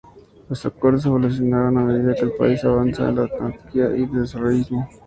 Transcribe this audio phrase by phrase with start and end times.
[0.49, 4.89] Los acuerdos evolucionaron a medida que el país avanza de la autarquía al desarrollismo.